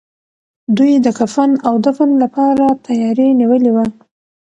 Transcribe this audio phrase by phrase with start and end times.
[0.77, 3.77] دوی د کفن او دفن لپاره تياری نيولی و.